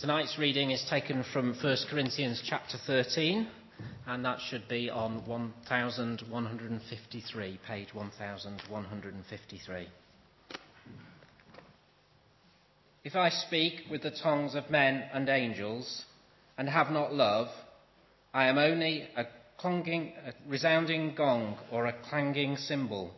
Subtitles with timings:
[0.00, 3.46] Tonight's reading is taken from 1 Corinthians chapter 13,
[4.06, 9.88] and that should be on 1153, page 1153.
[13.04, 16.04] If I speak with the tongues of men and angels
[16.58, 17.46] and have not love,
[18.34, 19.26] I am only a
[19.58, 23.12] clanging, a resounding gong or a clanging cymbal.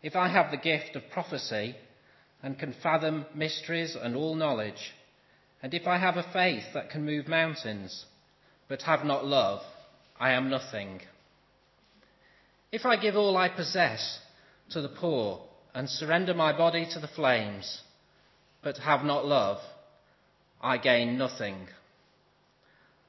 [0.00, 1.74] If I have the gift of prophecy
[2.40, 4.92] and can fathom mysteries and all knowledge,
[5.62, 8.06] and if I have a faith that can move mountains,
[8.68, 9.60] but have not love,
[10.18, 11.00] I am nothing.
[12.72, 14.20] If I give all I possess
[14.70, 15.42] to the poor
[15.74, 17.82] and surrender my body to the flames,
[18.62, 19.58] but have not love,
[20.60, 21.68] I gain nothing.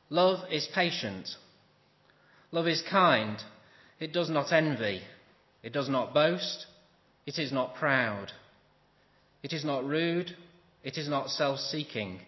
[0.09, 1.29] Love is patient.
[2.51, 3.37] Love is kind.
[3.99, 5.01] It does not envy.
[5.63, 6.65] It does not boast.
[7.25, 8.31] It is not proud.
[9.43, 10.35] It is not rude.
[10.83, 12.19] It is not self seeking.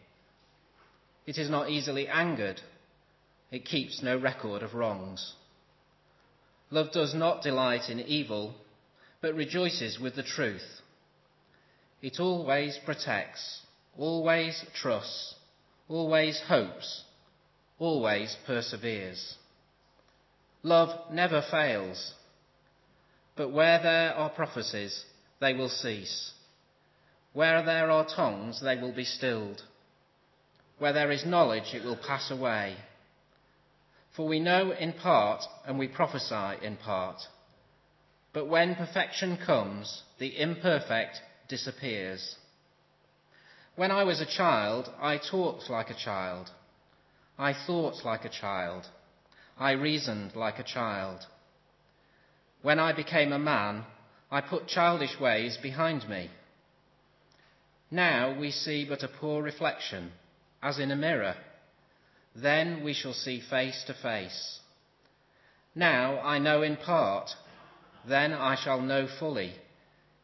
[1.25, 2.61] It is not easily angered.
[3.52, 5.33] It keeps no record of wrongs.
[6.69, 8.55] Love does not delight in evil,
[9.21, 10.81] but rejoices with the truth.
[12.02, 13.61] It always protects,
[13.97, 15.35] always trusts,
[15.88, 17.03] always hopes,
[17.80, 19.35] always perseveres.
[20.63, 22.13] Love never fails.
[23.35, 25.05] But where there are prophecies,
[25.39, 26.31] they will cease.
[27.33, 29.61] Where there are tongues, they will be stilled.
[30.84, 32.76] Where there is knowledge, it will pass away.
[34.17, 37.22] For we know in part and we prophesy in part.
[38.34, 42.36] But when perfection comes, the imperfect disappears.
[43.78, 46.50] When I was a child, I talked like a child.
[47.39, 48.86] I thought like a child.
[49.58, 51.22] I reasoned like a child.
[52.61, 53.86] When I became a man,
[54.30, 56.30] I put childish ways behind me.
[57.89, 60.11] Now we see but a poor reflection,
[60.64, 61.36] as in a mirror.
[62.36, 64.59] Then we shall see face to face.
[65.75, 67.30] Now I know in part,
[68.08, 69.54] then I shall know fully,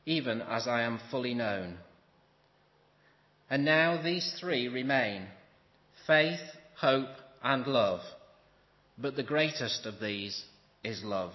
[0.05, 1.77] even as I am fully known.
[3.49, 5.27] And now these three remain
[6.07, 6.39] faith,
[6.77, 7.09] hope,
[7.43, 8.01] and love.
[8.97, 10.43] But the greatest of these
[10.83, 11.33] is love.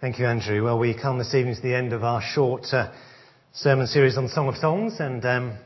[0.00, 0.64] Thank you, Andrew.
[0.64, 2.92] Well, we come this evening to the end of our short uh,
[3.56, 5.56] sermon series on Song of Songs, and um,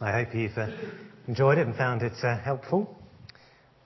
[0.00, 0.70] I hope you've uh,
[1.28, 2.96] enjoyed it and found it uh, helpful.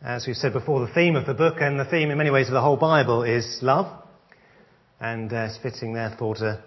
[0.01, 2.47] As we've said before, the theme of the book and the theme in many ways
[2.47, 4.05] of the whole Bible is love,
[5.01, 6.63] and uh, it's fitting, therefore, to,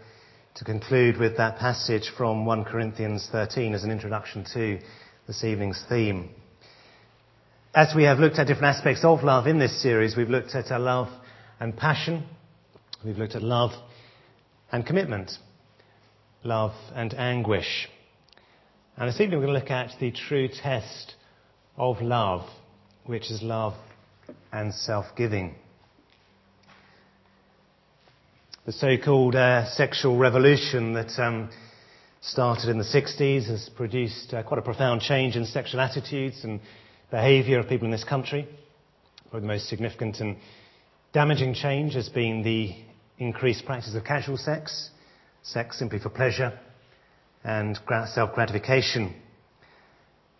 [0.55, 4.77] to conclude with that passage from 1 Corinthians 13 as an introduction to
[5.25, 6.31] this evening's theme.
[7.73, 10.69] As we have looked at different aspects of love in this series, we've looked at
[10.69, 11.07] our love
[11.61, 12.25] and passion.
[13.05, 13.71] We've looked at love
[14.69, 15.31] and commitment,
[16.43, 17.87] love and anguish.
[18.97, 21.15] And this evening we're going to look at the true test
[21.77, 22.47] of love,
[23.05, 23.73] which is love
[24.51, 25.55] and self-giving.
[28.65, 31.49] The so-called uh, sexual revolution that um,
[32.21, 36.61] started in the 60s, has produced uh, quite a profound change in sexual attitudes and
[37.11, 38.47] behaviour of people in this country.
[39.29, 40.37] Probably the most significant and
[41.11, 42.75] damaging change has been the
[43.17, 44.89] increased practice of casual sex,
[45.43, 46.57] sex simply for pleasure
[47.43, 47.77] and
[48.07, 49.13] self gratification.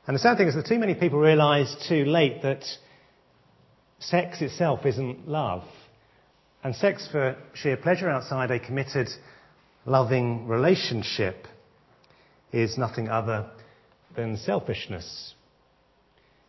[0.07, 2.63] And the sad thing is that too many people realise too late that
[3.99, 5.63] sex itself isn't love.
[6.63, 9.09] And sex for sheer pleasure outside a committed,
[9.85, 11.45] loving relationship
[12.53, 13.49] is nothing other
[14.15, 15.33] than selfishness.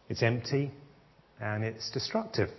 [0.08, 0.70] It's empty
[1.40, 2.50] and it's destructive.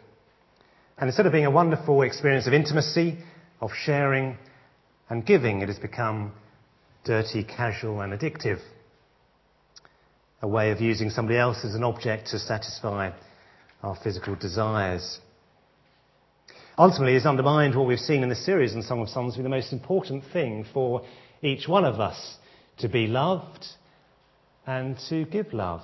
[0.97, 3.17] And instead of being a wonderful experience of intimacy,
[3.61, 4.37] of sharing
[5.09, 6.33] and giving, it has become
[7.03, 8.59] dirty, casual and addictive.
[10.41, 13.11] A way of using somebody else as an object to satisfy
[13.83, 15.19] our physical desires.
[16.77, 19.43] Ultimately, it's undermined what we've seen in this series in Song of Songs to be
[19.43, 21.03] the most important thing for
[21.41, 22.37] each one of us
[22.79, 23.65] to be loved
[24.67, 25.81] and to give love.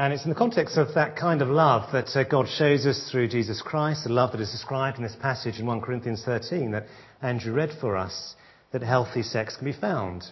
[0.00, 3.10] And it's in the context of that kind of love that uh, God shows us
[3.10, 6.70] through Jesus Christ, the love that is described in this passage in 1 Corinthians 13
[6.70, 6.86] that
[7.20, 8.34] Andrew read for us,
[8.72, 10.24] that healthy sex can be found.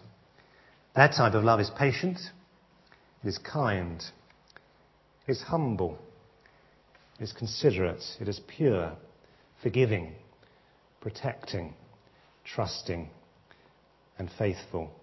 [0.97, 2.19] That type of love is patient,
[3.23, 4.03] it is kind,
[5.27, 5.99] it is humble,
[7.21, 8.95] it is considerate, it is pure,
[9.63, 10.15] forgiving,
[11.03, 11.75] protecting,
[12.43, 13.11] trusting,
[14.19, 14.98] and faithful.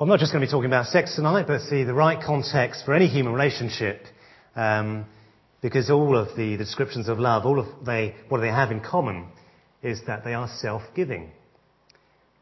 [0.00, 2.84] I'm not just going to be talking about sex tonight, but see the right context
[2.84, 4.04] for any human relationship,
[4.54, 5.06] um,
[5.60, 8.78] because all of the, the descriptions of love, all of they, what they have in
[8.78, 9.26] common,
[9.82, 11.32] is that they are self-giving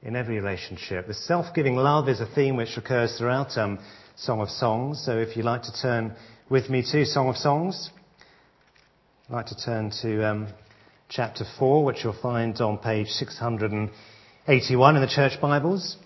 [0.03, 1.07] in every relationship.
[1.07, 3.79] The self-giving love is a theme which recurs throughout um,
[4.17, 5.03] Song of Songs.
[5.07, 6.15] So if you'd like to turn
[6.51, 7.89] with me to Song of Songs,
[9.31, 10.49] I'd like to turn to um,
[11.09, 15.97] chapter 4, which you'll find on page 681 in the Church Bibles.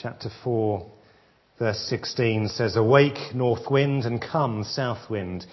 [0.00, 0.86] Chapter 4,
[1.58, 5.44] verse 16 says, Awake, north wind, and come, south wind.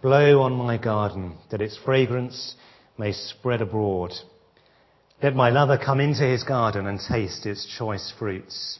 [0.00, 2.54] Blow on my garden, that its fragrance
[2.96, 4.12] may spread abroad.
[5.22, 8.78] Let my lover come into his garden and taste its choice fruits.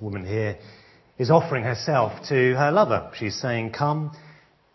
[0.00, 0.56] Woman here
[1.18, 3.10] is offering herself to her lover.
[3.18, 4.16] She's saying, Come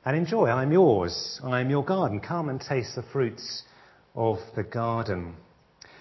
[0.05, 0.49] and enjoy.
[0.49, 1.41] I'm yours.
[1.43, 2.19] I'm your garden.
[2.19, 3.63] Come and taste the fruits
[4.13, 5.33] of the garden.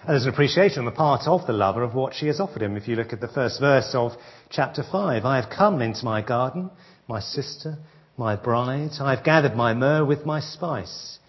[0.01, 2.63] And there's an appreciation on the part of the lover of what she has offered
[2.63, 2.75] him.
[2.75, 4.13] If you look at the first verse of
[4.49, 6.71] chapter 5, I have come into my garden,
[7.07, 7.77] my sister,
[8.17, 8.89] my bride.
[8.99, 11.19] I have gathered my myrrh with my spice.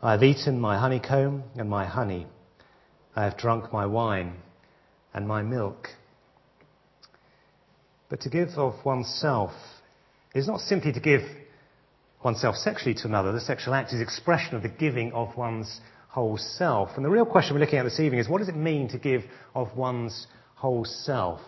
[0.00, 2.28] I have eaten my honeycomb and my honey.
[3.16, 4.36] I have drunk my wine
[5.12, 5.88] and my milk.
[8.08, 9.50] But to give of oneself
[10.36, 11.22] is not simply to give
[12.22, 13.32] oneself sexually to another.
[13.32, 15.80] The sexual act is expression of the giving of one's
[16.16, 16.88] whole self.
[16.96, 18.96] And the real question we're looking at this evening is what does it mean to
[18.96, 19.20] give
[19.54, 21.40] of one's whole self?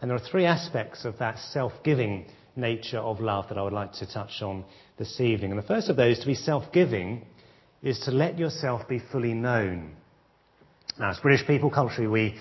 [0.00, 2.24] And there are three aspects of that self-giving
[2.56, 4.64] nature of love that I would like to touch on
[4.96, 5.50] this evening.
[5.50, 7.26] And the first of those, to be self-giving,
[7.82, 9.94] is to let yourself be fully known.
[10.98, 12.38] Now, as British people, culturally, we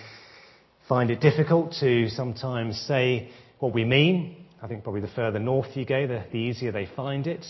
[0.88, 3.30] find it difficult to sometimes say
[3.60, 4.46] what we mean.
[4.62, 7.46] I think probably the further north you go, the, the easier they find it.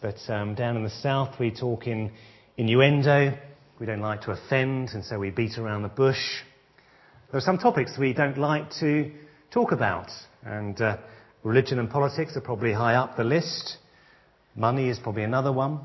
[0.00, 2.12] But um, down in the south, we talk in
[2.62, 3.36] innuendo.
[3.80, 6.22] We don't like to offend, and so we beat around the bush.
[7.30, 9.10] There are some topics we don't like to
[9.50, 10.10] talk about,
[10.44, 10.98] and uh,
[11.42, 13.78] religion and politics are probably high up the list.
[14.54, 15.80] Money is probably another one.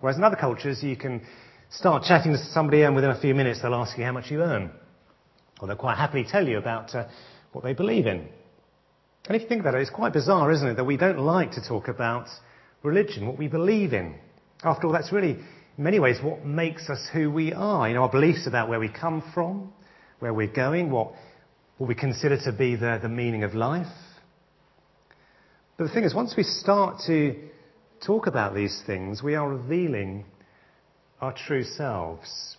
[0.00, 1.22] Whereas in other cultures, you can
[1.70, 4.42] start chatting to somebody, and within a few minutes, they'll ask you how much you
[4.42, 4.72] earn.
[5.60, 7.06] Or they'll quite happily tell you about uh,
[7.52, 8.26] what they believe in.
[9.26, 11.52] And if you think about it, it's quite bizarre, isn't it, that we don't like
[11.52, 12.26] to talk about
[12.82, 14.16] religion, what we believe in.
[14.64, 15.38] After all, that's really,
[15.76, 17.88] in many ways, what makes us who we are.
[17.88, 19.72] You know, our beliefs about where we come from,
[20.20, 21.12] where we're going, what,
[21.78, 23.86] what we consider to be the, the meaning of life.
[25.76, 27.36] But the thing is, once we start to
[28.04, 30.24] talk about these things, we are revealing
[31.20, 32.56] our true selves.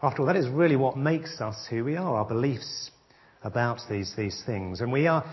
[0.00, 2.90] After all, that is really what makes us who we are, our beliefs
[3.42, 4.80] about these, these things.
[4.80, 5.24] And we are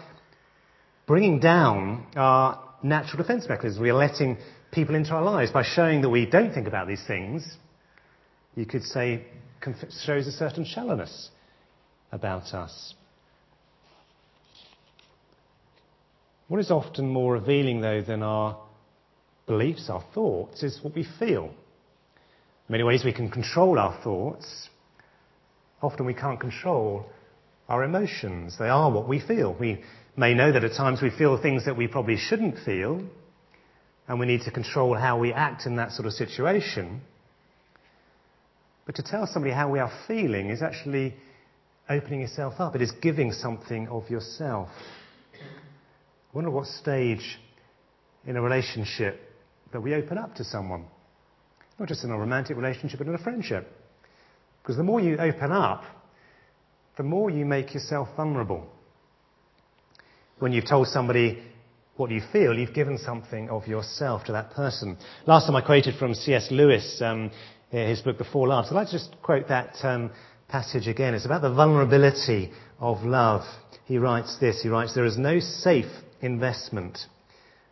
[1.05, 3.79] bringing down our natural defense mechanisms.
[3.79, 4.37] We are letting
[4.73, 7.57] people into our lives by showing that we don't think about these things.
[8.55, 9.25] You could say
[10.03, 11.29] shows a certain shallowness
[12.11, 12.93] about us.
[16.47, 18.57] What is often more revealing, though, than our
[19.47, 21.45] beliefs, our thoughts, is what we feel.
[21.45, 24.69] In many ways, we can control our thoughts.
[25.81, 27.05] Often, we can't control
[27.69, 28.57] our emotions.
[28.59, 29.55] They are what we feel.
[29.57, 29.83] We
[30.15, 33.01] may know that at times we feel things that we probably shouldn't feel,
[34.07, 37.01] and we need to control how we act in that sort of situation.
[38.85, 41.15] But to tell somebody how we are feeling is actually
[41.89, 42.75] opening yourself up.
[42.75, 44.69] It is giving something of yourself.
[45.33, 47.39] I wonder what stage
[48.25, 49.19] in a relationship
[49.71, 50.85] that we open up to someone.
[51.79, 53.67] Not just in a romantic relationship, but in a friendship.
[54.61, 55.83] Because the more you open up,
[56.97, 58.65] the more you make yourself vulnerable.
[60.39, 61.43] When you've told somebody
[61.95, 64.97] what you feel, you've given something of yourself to that person.
[65.27, 66.47] Last time I quoted from C.S.
[66.49, 67.29] Lewis, um,
[67.69, 68.69] his book, The Four Loves.
[68.69, 70.11] I'd like to just quote that um,
[70.47, 71.13] passage again.
[71.13, 73.43] It's about the vulnerability of love.
[73.85, 74.61] He writes this.
[74.63, 76.97] He writes, There is no safe investment.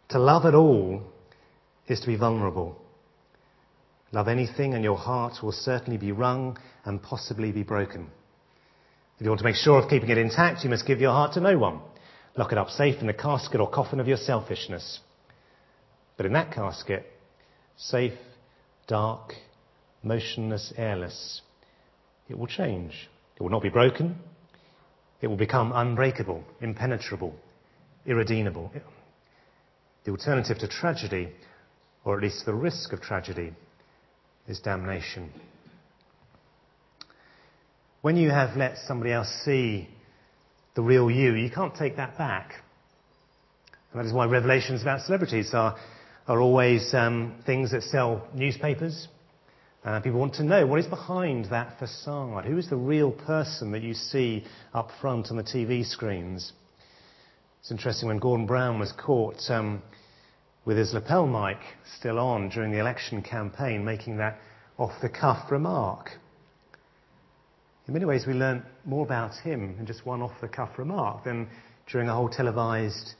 [0.10, 1.02] To love at all
[1.88, 2.80] is to be vulnerable.
[4.12, 8.10] Love anything and your heart will certainly be wrung and possibly be broken.
[9.18, 11.34] If you want to make sure of keeping it intact, you must give your heart
[11.34, 11.80] to no one.
[12.38, 15.00] Lock it up safe in the casket or coffin of your selfishness.
[16.18, 17.06] But in that casket,
[17.78, 18.18] safe,
[18.88, 19.34] dark,
[20.04, 21.42] motionless, airless,
[22.30, 23.10] it will change.
[23.36, 24.16] It will not be broken.
[25.22, 27.36] It will become unbreakable, impenetrable,
[28.06, 28.72] irredeemable.
[30.06, 31.30] The alternative to tragedy,
[32.06, 33.54] or at least the risk of tragedy,
[34.48, 35.32] is damnation.
[38.02, 39.90] When you have let somebody else see
[40.76, 42.54] the real you, you can't take that back.
[43.92, 45.76] And that is why revelations about celebrities are,
[46.28, 49.08] are always um, things that sell newspapers.
[49.84, 52.46] Uh, people want to know what is behind that facade.
[52.46, 56.54] Who is the real person that you see up front on the TV screens?
[57.60, 59.82] It's interesting when Gordon Brown was caught um,
[60.66, 61.58] with his lapel mic
[61.98, 64.40] still on during the election campaign, making that
[64.78, 66.12] off the cuff remark.
[67.92, 71.26] In many ways, we learn more about him in just one off the cuff remark
[71.26, 71.50] than
[71.92, 73.16] during a whole televised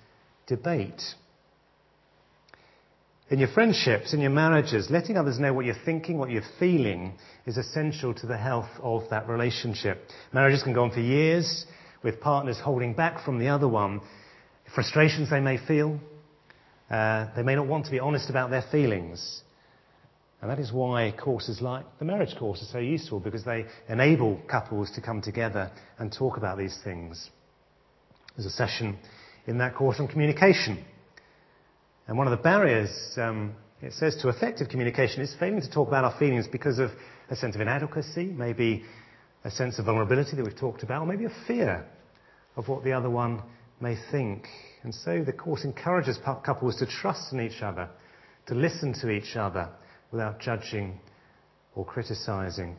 [0.48, 1.04] debate.
[3.30, 7.16] In your friendships, in your marriages, letting others know what you're thinking, what you're feeling
[7.46, 10.08] is essential to the health of that relationship.
[10.32, 11.66] Marriages can go on for years
[12.02, 14.00] with partners holding back from the other one.
[14.74, 16.00] Frustrations they may feel.
[16.90, 19.42] Uh, they may not want to be honest about their feelings.
[20.42, 24.40] And that is why courses like the marriage course are so useful because they enable
[24.50, 27.30] couples to come together and talk about these things.
[28.36, 28.98] There's a session
[29.46, 30.84] in that course on communication.
[32.08, 35.88] And one of the barriers, um, it says, to effective communication is failing to talk
[35.88, 36.90] about our feelings because of
[37.30, 38.84] a sense of inadequacy, maybe
[39.44, 41.86] a sense of vulnerability that we've talked about, or maybe a fear
[42.56, 43.44] of what the other one
[43.80, 44.48] may think.
[44.82, 47.90] And so the Course encourages couples to trust in each other,
[48.48, 49.70] to listen to each other
[50.12, 51.00] without judging
[51.76, 52.76] or criticizing.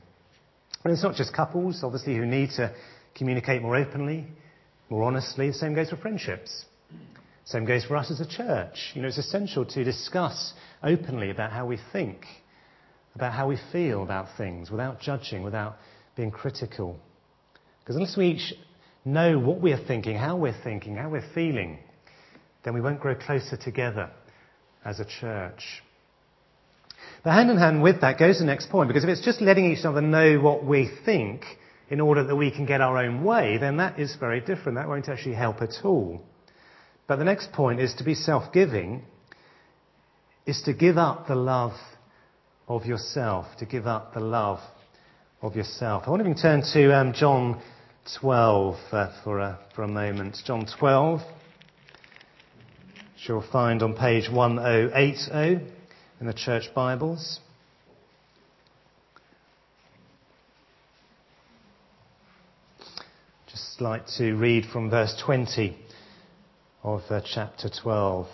[0.85, 2.75] And it's not just couples, obviously, who need to
[3.15, 4.27] communicate more openly,
[4.91, 5.49] more honestly.
[5.49, 6.65] The same goes for friendships.
[7.45, 8.93] Same goes for us as a church.
[8.95, 12.25] You know, it's essential to discuss openly about how we think,
[13.15, 15.77] about how we feel about things, without judging, without
[16.17, 16.99] being critical.
[17.81, 18.55] Because unless we each
[19.05, 21.79] know what we're thinking, how we're thinking, how we're feeling,
[22.65, 24.11] then we won't grow closer together
[24.85, 25.83] as a church.
[27.25, 29.71] But hand in hand with that goes the next point, because if it's just letting
[29.71, 31.45] each other know what we think
[31.89, 34.77] in order that we can get our own way, then that is very different.
[34.77, 36.21] That won't actually help at all.
[37.07, 39.03] But the next point is to be self giving,
[40.47, 41.75] is to give up the love
[42.67, 44.61] of yourself, to give up the love
[45.43, 46.05] of yourself.
[46.07, 47.61] I want to even turn to um, John
[48.21, 50.39] 12 uh, for, a, for a moment.
[50.45, 55.82] John 12, which you'll find on page 1080
[56.23, 57.41] in the church Bibles.
[63.49, 65.77] Just like to read from verse 20
[66.85, 68.29] of uh, chapter 12.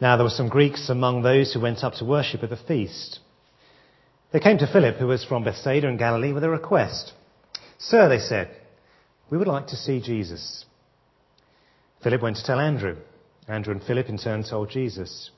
[0.00, 3.18] Now there were some Greeks among those who went up to worship at the feast.
[4.32, 7.14] They came to Philip, who was from Bethsaida in Galilee, with a request.
[7.80, 8.48] Sir, they said,
[9.28, 10.64] we would like to see Jesus.
[12.04, 12.94] Philip went to tell Andrew.
[13.50, 15.30] Andrew and Philip in turn told Jesus.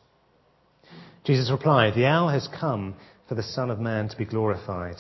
[1.25, 2.95] Jesus replied, The hour has come
[3.27, 4.97] for the Son of Man to be glorified.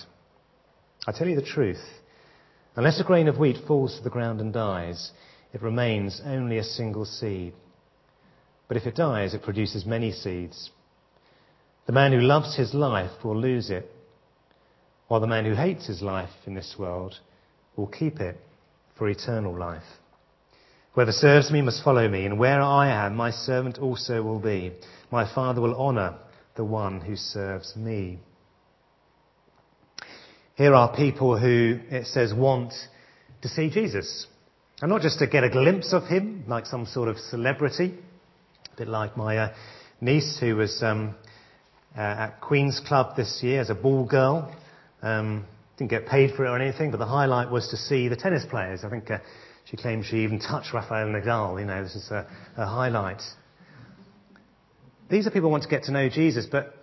[1.06, 1.82] I tell you the truth.
[2.74, 5.10] Unless a grain of wheat falls to the ground and dies,
[5.52, 7.52] it remains only a single seed.
[8.66, 10.70] But if it dies, it produces many seeds.
[11.84, 13.90] The man who loves his life will lose it,
[15.08, 17.16] while the man who hates his life in this world
[17.76, 18.40] will keep it
[18.96, 19.82] for eternal life.
[20.94, 24.72] Whoever serves me must follow me, and where I am, my servant also will be.
[25.10, 26.16] My Father will honor
[26.54, 28.18] the one who serves me.
[30.54, 32.74] Here are people who, it says, want
[33.40, 34.26] to see Jesus.
[34.82, 37.94] And not just to get a glimpse of him, like some sort of celebrity,
[38.74, 39.54] a bit like my uh,
[40.02, 41.14] niece who was um,
[41.96, 44.54] uh, at Queen's Club this year as a ball girl.
[45.00, 45.46] Um,
[45.78, 48.44] didn't get paid for it or anything, but the highlight was to see the tennis
[48.44, 48.84] players.
[48.84, 49.18] I think uh,
[49.64, 51.58] she claimed she even touched Rafael Nadal.
[51.60, 52.26] You know, this is a,
[52.56, 53.22] a highlight.
[55.10, 56.74] These are people who want to get to know Jesus, but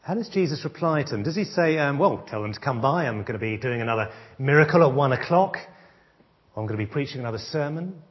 [0.00, 1.22] how does Jesus reply to them?
[1.22, 3.80] Does he say, um, well, tell them to come by, I'm going to be doing
[3.80, 5.56] another miracle at one o'clock,
[6.56, 8.02] I'm going to be preaching another sermon?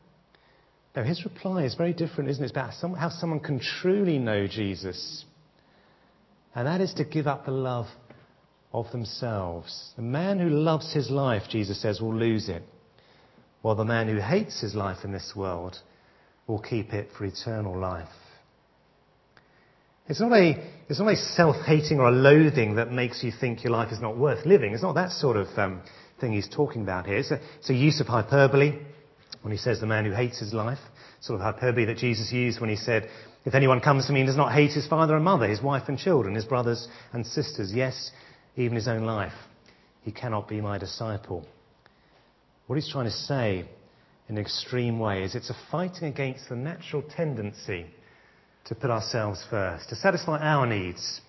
[0.95, 2.47] No, his reply is very different, isn't it?
[2.47, 5.25] It's about some, how someone can truly know Jesus.
[6.55, 7.87] And that is to give up the love
[8.73, 9.93] of themselves.
[9.95, 12.63] The man who loves his life, Jesus says, will lose it,
[13.63, 15.79] while the man who hates his life in this world
[16.47, 18.09] will keep it for eternal life.
[20.09, 23.71] It's not a, it's not a self-hating or a loathing that makes you think your
[23.71, 24.73] life is not worth living.
[24.73, 25.81] It's not that sort of um,
[26.19, 27.19] thing he's talking about here.
[27.19, 28.79] It's a, it's a use of hyperbole
[29.43, 30.79] when he says the man who hates his life.
[31.21, 33.09] Sort of hyperbole that Jesus used when he said,
[33.45, 35.83] if anyone comes to me and does not hate his father and mother, his wife
[35.87, 38.11] and children, his brothers and sisters, yes,
[38.57, 39.31] even his own life,
[40.01, 41.47] he cannot be my disciple.
[42.67, 43.65] What he's trying to say
[44.29, 47.85] in an extreme way is it's a fighting against the natural tendency
[48.65, 51.21] to put ourselves first, to satisfy our needs.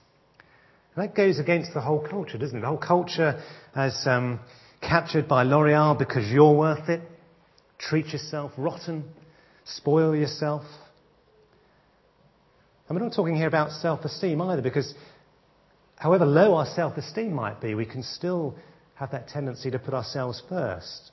[0.95, 2.61] And that goes against the whole culture, doesn't it?
[2.61, 3.43] The whole culture
[3.75, 4.38] as um,
[4.81, 7.00] captured by L'Oreal because you're worth it.
[7.79, 9.05] Treat yourself rotten.
[9.64, 10.62] Spoil yourself.
[12.88, 14.95] And we're not talking here about self-esteem either because
[15.97, 18.55] however low our self-esteem might be, we can still
[18.95, 21.11] have that tendency to put ourselves first.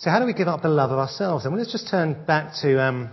[0.00, 1.44] So, how do we give up the love of ourselves?
[1.44, 3.10] And well, let's just turn back to um,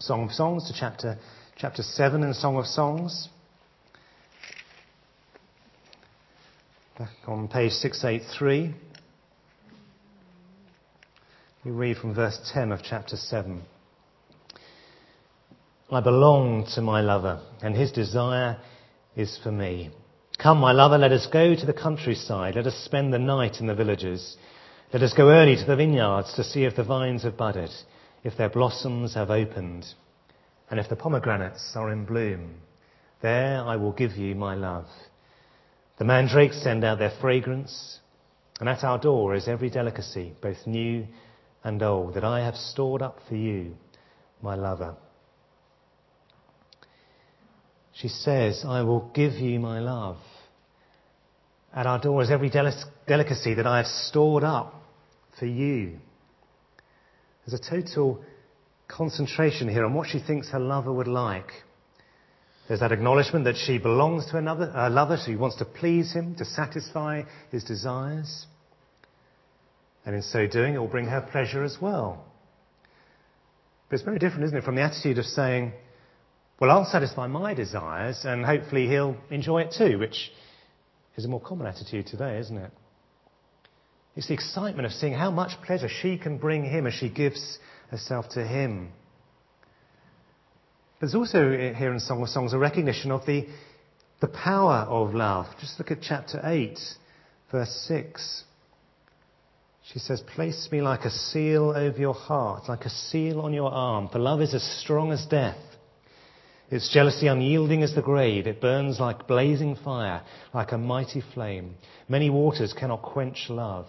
[0.00, 1.16] Song of Songs, to chapter,
[1.56, 3.28] chapter 7 in Song of Songs.
[6.98, 8.74] Back on page 683.
[11.64, 13.62] We read from verse 10 of chapter 7.
[15.92, 18.58] I belong to my lover, and his desire
[19.14, 19.90] is for me.
[20.42, 22.56] Come, my lover, let us go to the countryside.
[22.56, 24.36] Let us spend the night in the villages.
[24.92, 27.70] Let us go early to the vineyards to see if the vines have budded,
[28.22, 29.86] if their blossoms have opened,
[30.70, 32.56] and if the pomegranates are in bloom.
[33.20, 34.86] There I will give you my love.
[35.98, 37.98] The mandrakes send out their fragrance,
[38.60, 41.06] and at our door is every delicacy, both new
[41.64, 43.76] and old, that I have stored up for you,
[44.42, 44.94] my lover.
[47.94, 50.18] She says, I will give you my love.
[51.74, 54.80] At our door is every delicacy that I have stored up
[55.38, 55.98] for you.
[57.44, 58.24] There's a total
[58.86, 61.50] concentration here on what she thinks her lover would like.
[62.68, 66.36] There's that acknowledgement that she belongs to another a lover, she wants to please him,
[66.36, 68.46] to satisfy his desires.
[70.06, 72.24] And in so doing, it will bring her pleasure as well.
[73.88, 75.72] But it's very different, isn't it, from the attitude of saying,
[76.60, 80.30] well, I'll satisfy my desires and hopefully he'll enjoy it too, which
[81.16, 82.70] is a more common attitude today, isn't it?
[84.16, 87.58] It's the excitement of seeing how much pleasure she can bring him as she gives
[87.90, 88.92] herself to him.
[91.00, 93.46] There's also here in Song of Songs a recognition of the,
[94.20, 95.46] the power of love.
[95.60, 96.78] Just look at chapter 8,
[97.50, 98.44] verse 6.
[99.92, 103.70] She says, Place me like a seal over your heart, like a seal on your
[103.70, 105.58] arm, for love is as strong as death.
[106.70, 108.46] Its jealousy unyielding as the grave.
[108.46, 111.74] It burns like blazing fire, like a mighty flame.
[112.08, 113.86] Many waters cannot quench love.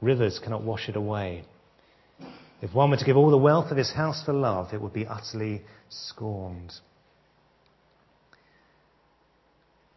[0.00, 1.44] Rivers cannot wash it away.
[2.62, 4.92] If one were to give all the wealth of his house for love, it would
[4.92, 6.72] be utterly scorned.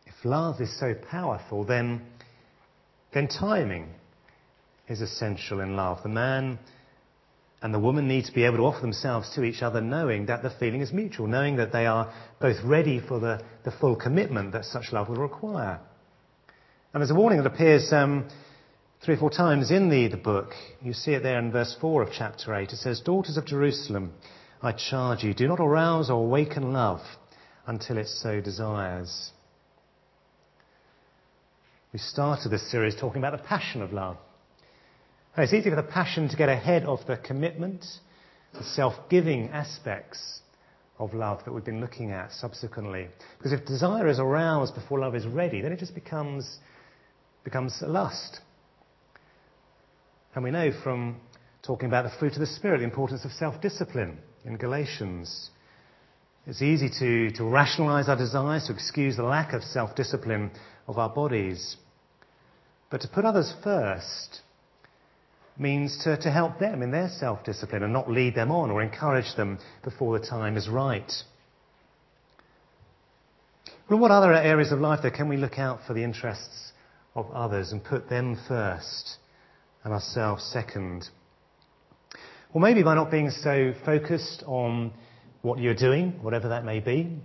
[0.06, 2.02] If love is so powerful, then,
[3.14, 3.90] then timing
[4.88, 6.04] is essential in love.
[6.04, 6.60] The man
[7.64, 10.44] and the woman need to be able to offer themselves to each other knowing that
[10.44, 14.52] the feeling is mutual, knowing that they are both ready for the, the full commitment
[14.52, 15.80] that such love will require.
[16.94, 18.28] And there's a warning that appears um,
[19.02, 20.50] three or four times in the, the book.
[20.82, 22.70] You see it there in verse 4 of chapter 8.
[22.70, 24.12] It says, Daughters of Jerusalem,
[24.62, 27.00] I charge you, do not arouse or awaken love
[27.66, 29.32] until it so desires.
[31.94, 34.18] We started this series talking about the passion of love.
[35.36, 37.84] It's easy for the passion to get ahead of the commitment,
[38.54, 40.42] the self-giving aspects
[41.00, 43.08] of love that we've been looking at subsequently.
[43.40, 46.60] Because if desire is aroused before love is ready, then it just becomes,
[47.44, 48.42] becomes lust.
[50.36, 51.20] And we know from
[51.64, 55.50] talking about the fruit of the Spirit the importance of self-discipline in Galatians.
[56.46, 60.52] It's easy to, to rationalize our desires, to excuse the lack of self-discipline
[60.88, 61.78] of our bodies.
[62.92, 64.42] But to put others first
[65.58, 68.82] means to, to help them in their self discipline and not lead them on or
[68.82, 71.12] encourage them before the time is right.
[73.90, 76.72] Well, what other areas of life, though, can we look out for the interests
[77.16, 79.18] of others and put them first
[79.84, 81.08] and ourselves second?
[82.54, 84.94] Well, maybe by not being so focused on
[85.42, 87.18] what you're doing, whatever that may be,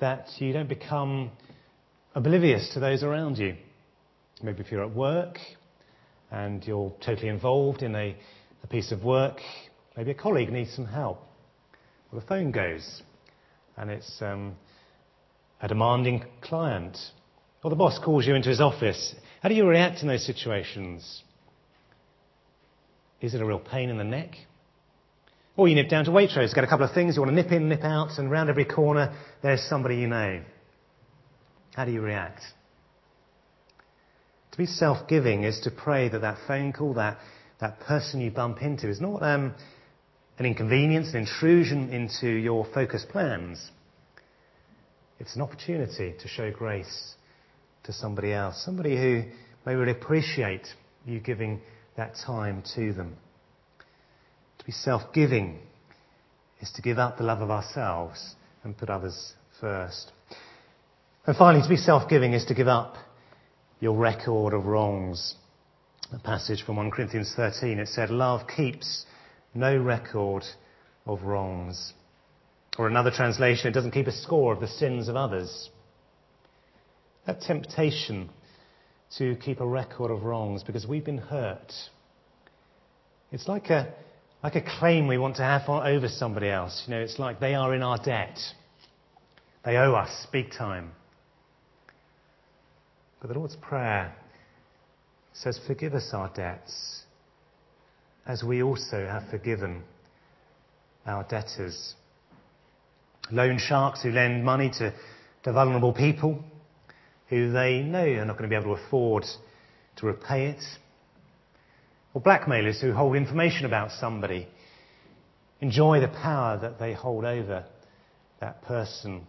[0.00, 1.32] that you don't become
[2.14, 3.56] oblivious to those around you.
[4.42, 5.38] Maybe if you're at work,
[6.30, 8.16] and you're totally involved in a,
[8.62, 9.40] a piece of work,
[9.96, 11.20] maybe a colleague needs some help.
[12.10, 13.02] Well, the phone goes,
[13.76, 14.56] and it's um,
[15.60, 16.96] a demanding client.
[17.62, 19.14] Or the boss calls you into his office.
[19.42, 21.22] How do you react in those situations?
[23.20, 24.30] Is it a real pain in the neck?
[25.56, 27.50] Or you nip down to Waitrose, get a couple of things, you want to nip
[27.50, 29.12] in, nip out, and round every corner
[29.42, 30.40] there's somebody you know.
[31.74, 32.42] How do you react?
[34.58, 37.18] To be self-giving is to pray that that phone call, that,
[37.60, 39.54] that person you bump into is not um,
[40.36, 43.70] an inconvenience, an intrusion into your focused plans.
[45.20, 47.14] It's an opportunity to show grace
[47.84, 49.22] to somebody else, somebody who
[49.64, 50.66] may really appreciate
[51.06, 51.60] you giving
[51.96, 53.14] that time to them.
[54.58, 55.56] To be self-giving
[56.60, 60.10] is to give up the love of ourselves and put others first.
[61.28, 62.96] And finally, to be self-giving is to give up
[63.80, 65.34] your record of wrongs.
[66.12, 69.04] A passage from 1 Corinthians 13, it said, Love keeps
[69.54, 70.42] no record
[71.06, 71.92] of wrongs.
[72.78, 75.70] Or another translation, it doesn't keep a score of the sins of others.
[77.26, 78.30] That temptation
[79.18, 81.72] to keep a record of wrongs because we've been hurt
[83.32, 83.92] It's like a,
[84.42, 86.84] like a claim we want to have over somebody else.
[86.86, 88.38] You know, it's like they are in our debt.
[89.64, 90.92] They owe us big time.
[93.20, 94.14] But the Lord's Prayer
[95.32, 97.02] says, Forgive us our debts,
[98.26, 99.82] as we also have forgiven
[101.06, 101.94] our debtors.
[103.30, 104.92] Loan sharks who lend money to,
[105.44, 106.42] to vulnerable people
[107.28, 109.24] who they know are not going to be able to afford
[109.96, 110.62] to repay it.
[112.14, 114.48] Or blackmailers who hold information about somebody,
[115.60, 117.64] enjoy the power that they hold over
[118.40, 119.26] that person,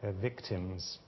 [0.00, 0.98] their victims.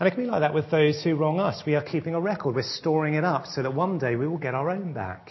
[0.00, 1.62] And it can be like that with those who wrong us.
[1.66, 4.38] We are keeping a record, we're storing it up so that one day we will
[4.38, 5.30] get our own back.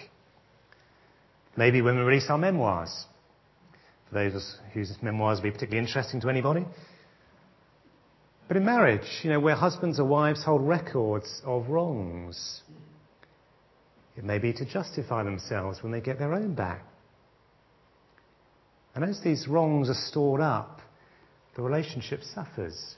[1.58, 3.05] Maybe when we release our memoirs,
[4.08, 6.65] for those whose memoirs will be particularly interesting to anybody.
[8.47, 12.62] But in marriage, you know, where husbands or wives hold records of wrongs,
[14.15, 16.84] it may be to justify themselves when they get their own back.
[18.93, 20.82] And as these wrongs are stored up,
[21.55, 22.97] the relationship suffers.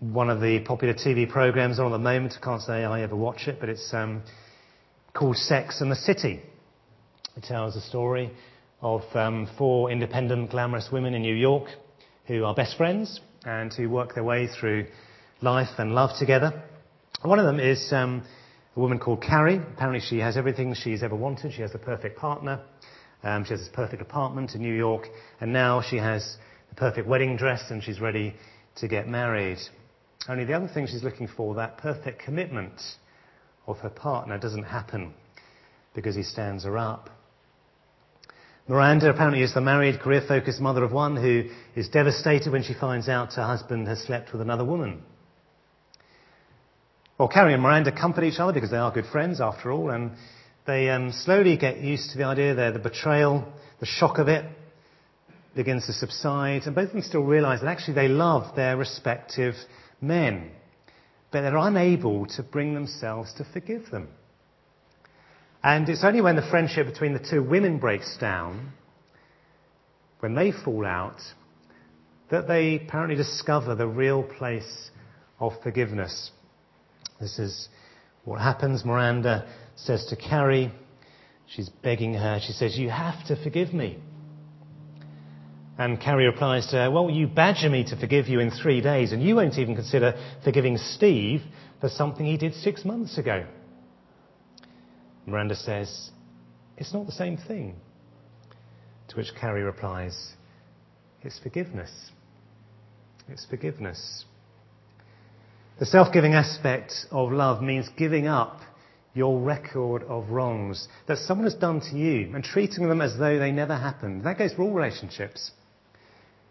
[0.00, 3.14] One of the popular TV programs on at the moment, I can't say I ever
[3.14, 4.22] watch it, but it's um,
[5.12, 6.40] called Sex and the City.
[7.36, 8.30] It tells the story
[8.80, 11.68] of um, four independent, glamorous women in New York
[12.26, 14.86] who are best friends and who work their way through
[15.42, 16.62] life and love together.
[17.20, 18.22] One of them is um,
[18.76, 19.56] a woman called Carrie.
[19.58, 21.52] Apparently, she has everything she's ever wanted.
[21.52, 22.62] She has the perfect partner.
[23.22, 25.08] Um, she has this perfect apartment in New York,
[25.42, 26.38] and now she has
[26.70, 28.34] the perfect wedding dress and she's ready
[28.76, 29.58] to get married.
[30.30, 32.80] Only the other thing she's looking for, that perfect commitment
[33.66, 35.12] of her partner, doesn't happen
[35.92, 37.10] because he stands her up.
[38.68, 42.74] Miranda apparently is the married, career focused mother of one who is devastated when she
[42.74, 45.02] finds out her husband has slept with another woman.
[47.18, 50.12] Well, Carrie and Miranda comfort each other because they are good friends after all, and
[50.64, 54.44] they um, slowly get used to the idea there, the betrayal, the shock of it
[55.56, 59.54] begins to subside, and both of them still realize that actually they love their respective
[60.00, 60.50] men,
[61.30, 64.08] but they're unable to bring themselves to forgive them.
[65.62, 68.72] And it's only when the friendship between the two women breaks down,
[70.20, 71.20] when they fall out,
[72.30, 74.90] that they apparently discover the real place
[75.38, 76.30] of forgiveness.
[77.20, 77.68] This is
[78.24, 78.84] what happens.
[78.84, 80.72] Miranda says to Carrie,
[81.46, 83.98] she's begging her, she says, You have to forgive me.
[85.78, 89.12] And Carrie replies to her, Well, you badger me to forgive you in three days,
[89.12, 91.42] and you won't even consider forgiving Steve
[91.80, 93.46] for something he did six months ago.
[95.26, 96.10] Miranda says,
[96.76, 97.76] It's not the same thing.
[99.08, 100.32] To which Carrie replies,
[101.22, 102.10] It's forgiveness.
[103.28, 104.24] It's forgiveness.
[105.78, 108.60] The self giving aspect of love means giving up
[109.14, 113.38] your record of wrongs that someone has done to you and treating them as though
[113.38, 114.24] they never happened.
[114.24, 115.52] That goes for all relationships.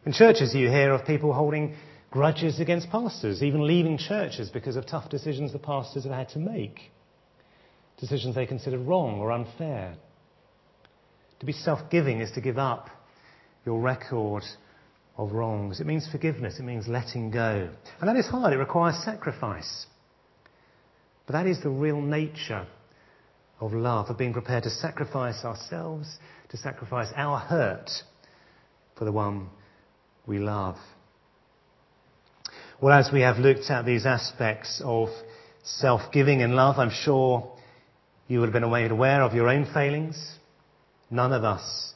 [0.05, 1.75] In churches, you hear of people holding
[2.09, 6.39] grudges against pastors, even leaving churches because of tough decisions the pastors have had to
[6.39, 6.91] make,
[7.99, 9.95] decisions they considered wrong or unfair.
[11.39, 12.89] To be self giving is to give up
[13.65, 14.43] your record
[15.17, 15.79] of wrongs.
[15.79, 16.59] It means forgiveness.
[16.59, 17.69] It means letting go.
[17.99, 18.53] And that is hard.
[18.53, 19.85] It requires sacrifice.
[21.27, 22.65] But that is the real nature
[23.59, 26.17] of love, of being prepared to sacrifice ourselves,
[26.49, 27.89] to sacrifice our hurt
[28.97, 29.49] for the one
[30.27, 30.75] we love.
[32.81, 35.09] Well, as we have looked at these aspects of
[35.63, 37.51] self-giving and love, I'm sure
[38.27, 40.37] you would have been aware of your own failings.
[41.11, 41.93] None of us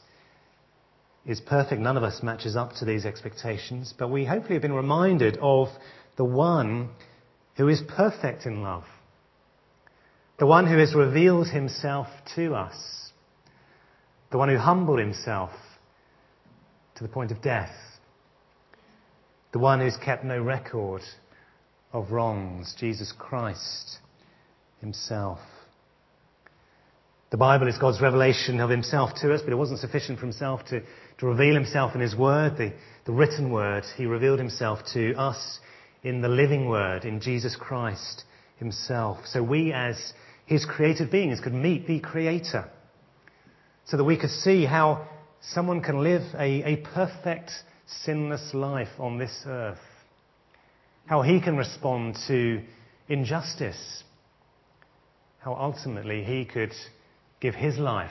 [1.24, 1.80] is perfect.
[1.80, 5.68] None of us matches up to these expectations, but we hopefully have been reminded of
[6.16, 6.90] the one
[7.56, 8.84] who is perfect in love.
[10.38, 12.74] The one who has revealed himself to us.
[14.32, 15.50] The one who humbled himself
[16.96, 17.70] to the point of death.
[19.54, 21.00] The one who's kept no record
[21.94, 23.98] of wrongs, Jesus Christ
[24.80, 25.38] himself.
[27.30, 30.66] The Bible is God's revelation of himself to us, but it wasn't sufficient for himself
[30.66, 30.82] to
[31.18, 32.72] to reveal himself in his word, the,
[33.06, 33.84] the written word.
[33.96, 35.60] He revealed himself to us
[36.02, 38.24] in the living word, in Jesus Christ
[38.56, 39.18] himself.
[39.26, 40.12] So we as
[40.46, 42.68] his created beings could meet the creator.
[43.86, 45.06] So that we could see how
[45.40, 47.52] someone can live a, a perfect,
[47.86, 49.78] sinless life on this earth.
[51.06, 52.62] How he can respond to
[53.08, 54.04] injustice.
[55.38, 56.72] How ultimately he could
[57.40, 58.10] give his life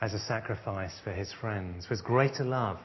[0.00, 1.88] as a sacrifice for his friends.
[1.88, 2.78] With greater love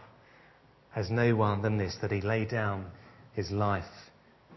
[0.92, 2.86] has no one than this, that he laid down
[3.34, 3.84] his life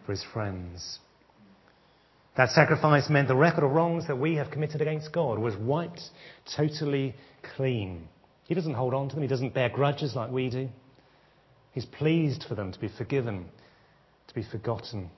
[0.05, 0.99] for his friends.
[2.37, 6.03] That sacrifice meant the record of wrongs that we have committed against God was wiped
[6.57, 7.15] totally
[7.57, 8.09] clean.
[8.45, 9.23] He doesn't hold on to them.
[9.23, 10.69] He doesn't bear grudges like we do.
[11.75, 13.47] He's pleased for them to be forgiven,
[14.29, 15.11] to be forgotten.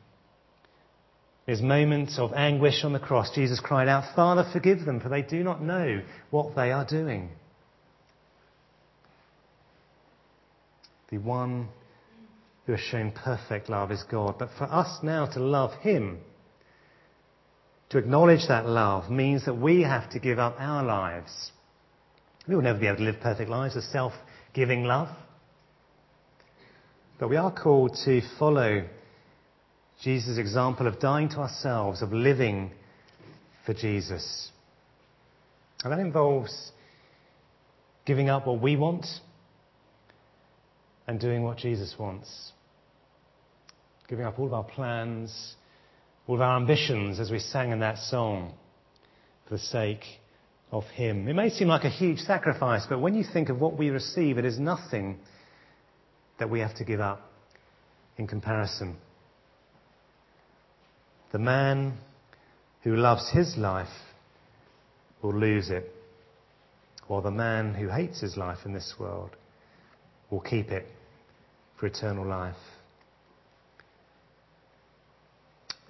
[1.47, 5.21] His moments of anguish on the cross, Jesus cried out, Father, forgive them, for they
[5.21, 7.29] do not know what they are doing.
[11.11, 11.69] The one
[12.64, 14.37] who has shown perfect love is God.
[14.38, 16.19] But for us now to love Him,
[17.90, 21.53] to acknowledge that love, means that we have to give up our lives.
[22.49, 24.14] We will never be able to live perfect lives of self
[24.55, 25.09] giving love.
[27.19, 28.85] But we are called to follow
[30.03, 32.71] Jesus' example of dying to ourselves, of living
[33.65, 34.51] for Jesus.
[35.83, 36.73] And that involves
[38.05, 39.07] giving up what we want
[41.07, 42.53] and doing what Jesus wants.
[44.09, 45.55] Giving up all of our plans,
[46.27, 48.53] all of our ambitions, as we sang in that song,
[49.49, 50.05] for the sake
[50.71, 51.27] of Him.
[51.29, 54.37] It may seem like a huge sacrifice, but when you think of what we receive,
[54.37, 55.19] it is nothing
[56.38, 57.31] that we have to give up
[58.18, 58.96] in comparison.
[61.33, 61.99] The man
[62.83, 63.88] who loves his life
[65.22, 65.92] will lose it,
[67.09, 69.31] while the man who hates his life in this world
[70.31, 70.87] will keep it
[71.79, 72.57] for eternal life.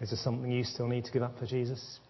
[0.00, 2.00] Is there something you still need to give up for Jesus?